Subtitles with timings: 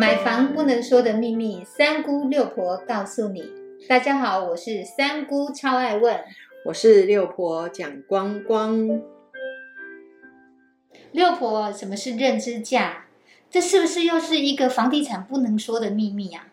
[0.00, 3.44] 买房不能说的秘密，三姑六婆告诉你。
[3.86, 6.18] 大家好，我是三姑，超爱问。
[6.64, 9.02] 我是六婆蒋光光。
[11.12, 13.08] 六婆，什么是认知价？
[13.50, 16.46] 这是不是又是一个房地产不能说的秘密啊？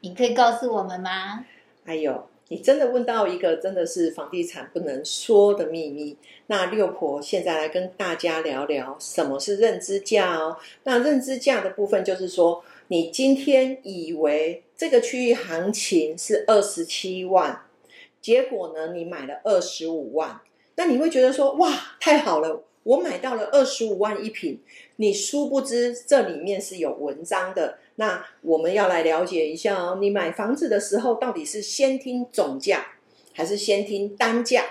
[0.00, 1.46] 你可以告诉我们吗？
[1.84, 6.16] 哎呦，你真的问到一个真的是房地产不能说的秘密。
[6.48, 10.56] 那六婆现在来跟大家聊聊什么是认知价哦。
[10.82, 17.66] 那认知价的部分就是说，你今天以为这个区域行情是二十七万，
[18.22, 20.40] 结果呢，你买了二十五万，
[20.76, 21.70] 那你会觉得说，哇，
[22.00, 24.60] 太好了，我买到了二十五万一平。
[24.96, 27.78] 你殊不知这里面是有文章的。
[27.96, 32.86] 那我们要来了解一下哦，你买房子的时候到底是先听总价，
[33.34, 34.64] 还是先听单价，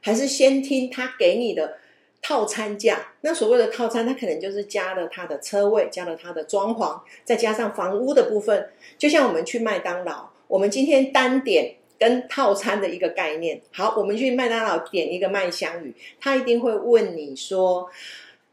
[0.00, 1.78] 还是先听他给你的
[2.22, 3.12] 套餐价？
[3.20, 8.70] 那所谓的套餐，它可能就是加了它的车位，加了它的装潢，再加上房屋的部分。
[8.96, 13.60] 就像我们去麦当劳，我们今天单点跟套餐的一个概念。
[13.72, 17.90] 好，我们去麦当劳点一个麦香鱼，他一定会问你说。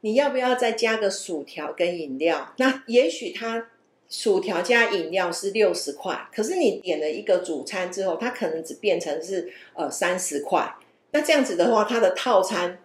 [0.02, 2.54] 你要不要再加个薯条跟饮料？
[2.56, 3.68] 那也许它
[4.10, 10.74] 薯条加饮料是六十块，可是你点了一个主餐之后，它可能只变成是呃三十块。
[11.12, 12.80] 那这样子的话，它的套餐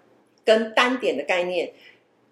[0.44, 1.72] 跟单点的概念，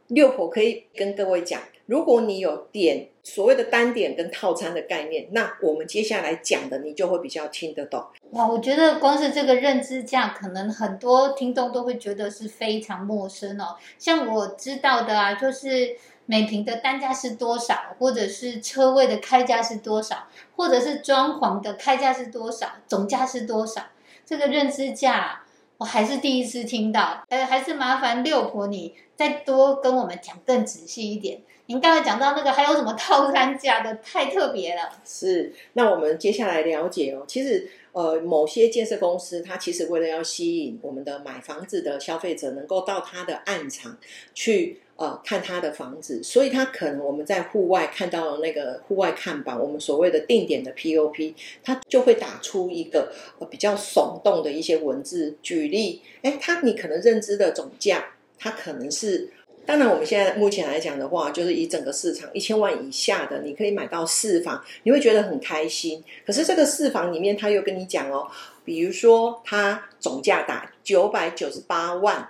[0.08, 1.60] 六婆可以跟各位讲。
[1.86, 8.02] 如果你有点所谓的单点跟套餐的概念，那我们接下来讲的你就会比较听得懂。
[8.30, 13.76] 哇，我觉得光是这个认知价，可能很多听众都会觉得是非常陌生哦。
[13.98, 23.82] 像我知道的啊，就是每平的单价是多少，或者是车位的开价是多少，或者是装潢的开价是多少，总价是多少，
[24.24, 25.42] 这个认知价。
[25.78, 31.40] 我还是第一次听到，呃，还是麻烦六婆你再多跟我们讲更仔细一点。
[31.66, 34.90] 您刚才讲到那个还有什么套餐价的，太特别了。
[35.04, 37.24] 是，那我们接下来了解哦。
[37.26, 43.96] 其实，呃，某些建设公司，它其实为了要吸引我们的买房子的消费者，能够到它的暗场
[44.34, 44.80] 去。
[44.96, 55.34] 呃，看他的房子，所以他可能我们在户外看到了那个户外看板，我们所谓的定点的 POP，它就会打出一个呃比较耸动的一些文字。
[55.42, 59.28] 举例，哎，他你可能认知的总价，它可能是，
[59.66, 66.04] 当然我们现在目前来讲的话，就是以整个市场一千万以下的，你可以买到四房，你会觉得很开心。
[66.24, 68.28] 可是这个四房里面，他又跟你讲哦，
[68.64, 72.28] 比如说它总价打九百九十八万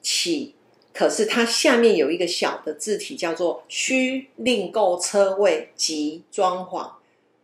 [0.00, 0.54] 起。
[0.94, 6.88] 可是它下面有一个小的字体，叫做“需另购车位及装潢”。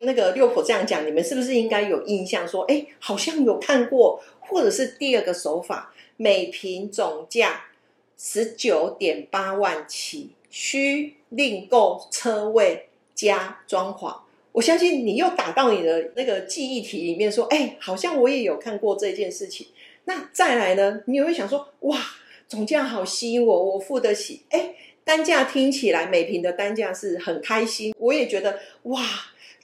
[0.02, 2.46] 那个六婆这样讲，你们是不是应该有印象？
[2.46, 7.64] 说，哎，好像有看过，或者是第二个手法，每平总价
[8.16, 14.16] 十九点八万起，需另购车位加装潢。
[14.52, 19.66] 我相信你又打到你的那个记忆体里面，说，哎，好像我也有看过这件事情。
[20.04, 21.98] 那再来呢，你会想说，哇！
[22.50, 24.42] 总价好吸引我，我付得起。
[24.50, 24.74] 哎，
[25.04, 29.00] 单价听起来每平的单价是很开心，我也觉得哇，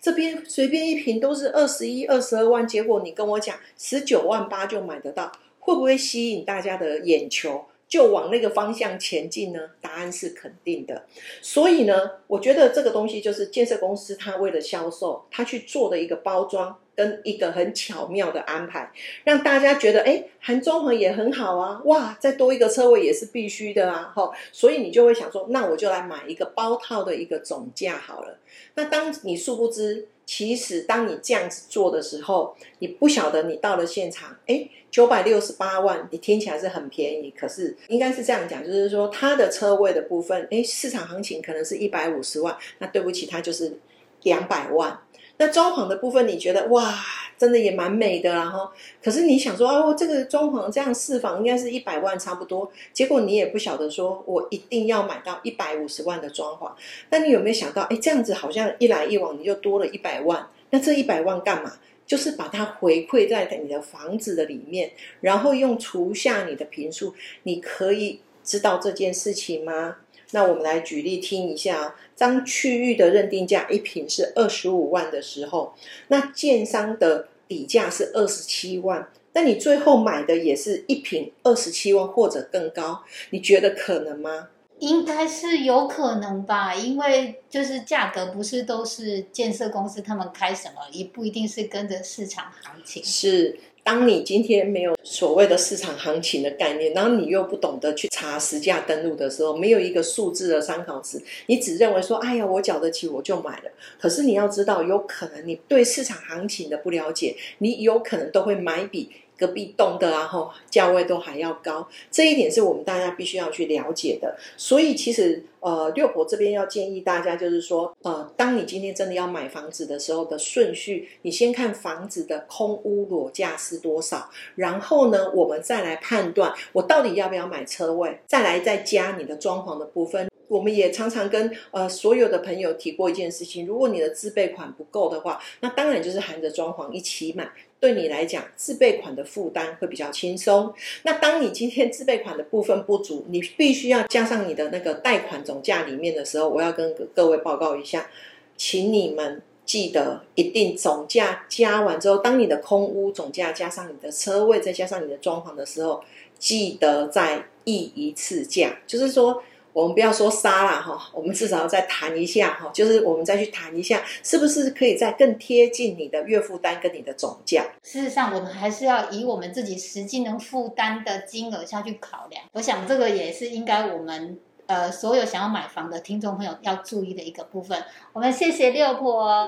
[0.01, 9.71] 这边随便一瓶都是二十一、二十二万，结果你跟我讲十九万八就买得到，会不会吸引大家的眼球，就往那个方向前进呢？
[9.81, 11.07] 答案是肯定的。
[11.43, 16.79] 所以呢，我觉得这个东西就是建设公司他为了销售，他去做的一个包装。
[16.97, 18.91] 跟一个很巧妙的安排，
[19.25, 28.39] 让大家觉得，哎，含中潢也很好啊，哇，再多一个车位也是必须的啊，哈，所以你就会想说，那我就来买一个包套的一个总价好了。
[28.75, 43.79] 那当你殊不知，其实当你这样子做的时候，你不晓得你到了现场，哎，九百六十八万，你听起来是很便宜，可是应该是这样讲，就是说它的车位的部分，哎，市场行情可能是一百五十万，那对不起，它就是
[44.23, 44.99] 两百万。
[45.39, 46.95] 那装潢的部分，你觉得哇，
[47.37, 48.73] 真的也蛮美的啦哈。
[49.03, 56.71] 可是你想说哦，这个装潢这样四房应该是一百万差不多，结果你也不晓得说我一定要买到一百五十万的装潢。
[57.11, 60.49] 那你有没有想到，哎，这样子好像一来一往你就多了一百万？
[60.71, 61.73] 那这一百万干嘛？
[62.07, 67.13] 就是把它回馈在你的房子的里面，然后用除下你的平数，
[67.43, 69.97] 你可以知道这件事情吗？
[70.33, 75.75] 那我们来举例听一下，当区域的认定价一平是二十五万的时候，
[76.09, 84.49] 那建商的底价是二十七万，那你最后买的也是一平二十七万或者更高，你觉得可能吗？
[84.79, 93.03] 应该是有可能吧，因为就是价格不是都是建设公司他们开什么，也不一定是跟着市场行情。
[93.03, 93.59] 是。
[93.87, 103.71] 当你今天没有所谓的市场行情的概念，然后你又不懂得去查实价登录的时候，没有一个数字的参考值，你只认为说，哎呀，我缴得起我就买了。
[103.97, 109.09] 可是你要知道，有可能你对市场行情的不了解，你有可能都会买比。
[109.37, 114.37] 隔壁栋的啊，吼，价位都还要高，这一点是我们大家必须要去了解的。
[114.57, 130.29] 所以其实，呃，六婆这边要建议大家，就是说，呃，当你今天真的要买房子的时候的顺序，你先看房子的空屋裸价是多少，然后呢，我们再来判断我到底要不要买车位，再来再加你的装潢的部分。
[130.49, 137.51] 我们也常常跟呃所有的朋友提过一件事情：如果你的自备款不够的话，那当然就是含着装潢一起买。
[137.79, 140.73] 对你来讲，自备款的负担会比较轻松。
[141.03, 148.09] 那当你今天自备款的部分不足，你必须要加上你的那个贷款总价里面的时候，我要跟各位报告一下，
[148.57, 156.03] 请你们记得一定总价加完之后，当你的空屋总价加上你的车位，再加上你的装潢的时候，
[156.39, 159.43] 记得再议一次价，就是说。
[159.77, 167.63] 我们不要说杀了哈，我们至少要再谈一下哈，就是我们再去谈一下，是不是可以再更贴近你的月负担跟你的总价？
[167.83, 172.43] 事实上，我们还是要以我们自己实际能负担的金额下去考量。
[172.53, 177.85] 我想这个也是应该我们呃所有想要买房的听众朋友要注意的一个部分。
[178.15, 179.47] 我们谢谢六婆，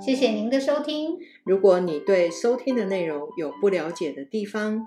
[0.00, 1.18] 谢谢您的收听。
[1.44, 4.86] 如果你对收听的内容有不了解的地方，